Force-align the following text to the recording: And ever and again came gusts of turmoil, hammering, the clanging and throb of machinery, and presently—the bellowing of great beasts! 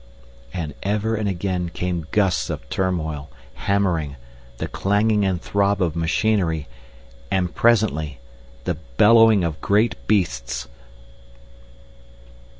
And 0.51 0.73
ever 0.81 1.13
and 1.13 1.29
again 1.29 1.69
came 1.69 2.07
gusts 2.09 2.49
of 2.49 2.67
turmoil, 2.71 3.29
hammering, 3.53 4.15
the 4.57 4.67
clanging 4.67 5.23
and 5.25 5.39
throb 5.39 5.79
of 5.79 5.95
machinery, 5.95 6.67
and 7.29 7.53
presently—the 7.53 8.77
bellowing 8.97 9.43
of 9.43 9.61
great 9.61 10.07
beasts! 10.07 10.67